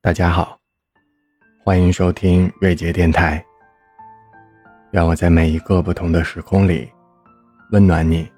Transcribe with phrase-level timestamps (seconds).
[0.00, 0.56] 大家好，
[1.64, 3.44] 欢迎收听瑞杰电台。
[4.92, 6.88] 让我在每一个不同的时空里
[7.72, 8.30] 温暖你。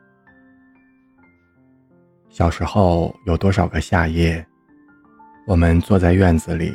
[2.30, 4.44] 小时候有多少个夏夜，
[5.46, 6.72] 我们坐在院子里，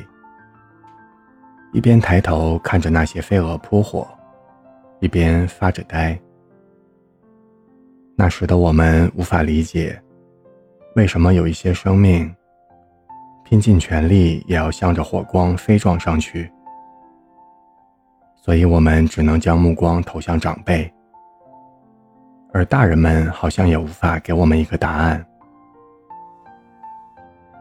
[1.74, 4.08] 一边抬头看着那些飞蛾扑火，
[5.00, 6.18] 一边发着呆。
[8.16, 10.00] 那时的我们无法理解，
[10.96, 12.32] 为什么有一些生命。
[13.46, 16.52] 拼尽全力也要向着火光飞撞上去，
[18.36, 20.92] 所以我们只能将目光投向长辈，
[22.52, 25.24] 而大人们好像也无法给我们一个答案。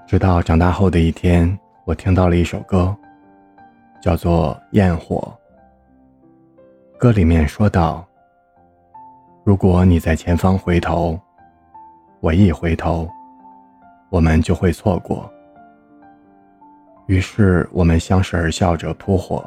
[0.07, 2.97] 直到长大后的一天，我听到了一首歌，
[4.01, 5.31] 叫做《焰火》。
[6.99, 8.03] 歌里面说道
[9.45, 11.21] ：“如果你在前方回头，
[12.21, 13.07] 我一回头，
[14.09, 15.31] 我们就会错过。”
[17.07, 19.45] 于是我们相视而笑着扑火，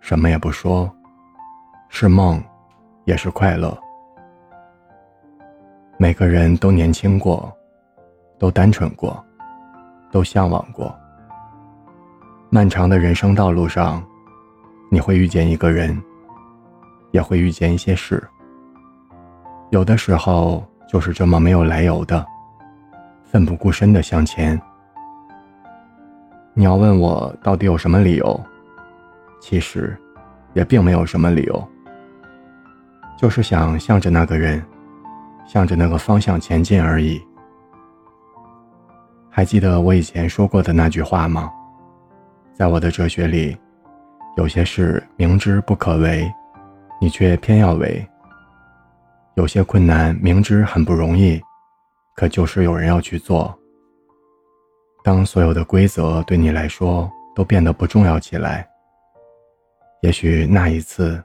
[0.00, 0.88] 什么也不说，
[1.88, 2.42] 是梦，
[3.04, 3.76] 也是快乐。
[5.98, 7.52] 每个人都年轻过，
[8.38, 9.22] 都单纯过，
[10.10, 10.94] 都向往过。
[12.48, 14.00] 漫长的人生道路上，
[14.88, 16.00] 你会遇见一个人，
[17.10, 18.22] 也会遇见一些事。
[19.70, 22.24] 有的时候就是这么没有来由的，
[23.24, 24.60] 奋不顾身的向前。
[26.54, 28.40] 你要问我到底有什么理由？
[29.40, 29.96] 其实，
[30.52, 31.68] 也并没有什么理由，
[33.18, 34.62] 就是想向着那个人，
[35.46, 37.20] 向着那个方向前进而已。
[39.30, 41.50] 还记得我以前说过的那句话吗？
[42.52, 43.56] 在我的哲学里，
[44.36, 46.30] 有些事明知不可为，
[47.00, 48.06] 你却偏要为；
[49.36, 51.40] 有些困难明知很不容易，
[52.14, 53.58] 可就是有人要去做。
[55.04, 58.68] 当所有的规则对你来说都变得不重要起来，
[60.02, 61.22] 也许那一次，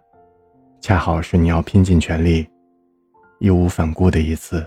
[0.82, 2.48] 恰好是你要拼尽全力、
[3.40, 4.66] 义无反顾的一次。